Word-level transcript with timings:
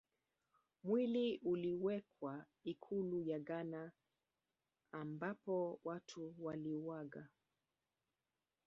Mwili 0.83 1.39
uliwekwa 1.43 2.45
ikulu 2.63 3.21
ya 3.21 3.39
Ghana 3.39 3.91
ambapo 4.91 5.79
Watu 5.83 6.33
waliuaga 6.39 7.29